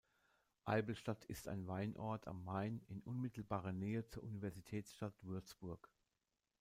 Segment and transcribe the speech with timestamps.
[0.65, 5.91] Eibelstadt ist ein Weinort am Main in unmittelbarer Nähe zur Universitätsstadt Würzburg.